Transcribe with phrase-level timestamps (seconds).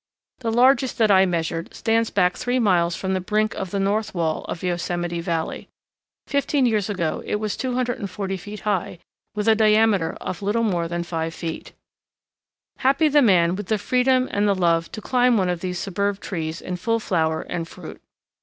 [0.39, 4.15] The largest that I measured stands back three miles from the brink of the north
[4.15, 5.69] wall of Yosemite Valley.
[6.25, 8.97] Fifteen years ago it was 240 feet high,
[9.35, 11.73] with a diameter of a little more than five feet.
[12.77, 16.19] Happy the man with the freedom and the love to climb one of these superb
[16.19, 18.01] trees in full flower and fruit.